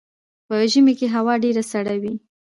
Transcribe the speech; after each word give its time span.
په 0.47 0.55
ژمي 0.71 0.93
کې 0.99 1.07
هوا 1.15 1.33
ډیره 1.43 1.63
سړه 1.71 1.95
وي 2.01 2.13